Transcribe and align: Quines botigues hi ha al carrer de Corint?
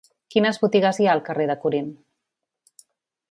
Quines 0.35 0.57
botigues 0.63 0.99
hi 1.03 1.07
ha 1.09 1.11
al 1.17 1.21
carrer 1.27 1.47
de 1.51 1.57
Corint? 1.65 1.91